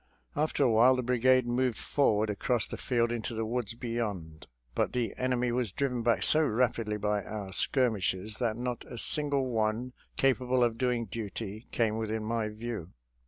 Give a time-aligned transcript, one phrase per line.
[0.35, 4.93] After a while the brigade moved forward across the field into the woods beyond, but
[4.93, 9.93] the enemy was driven back so rapidly by our skirmishers that not a single one
[10.17, 12.93] capable of doing duty came within my view.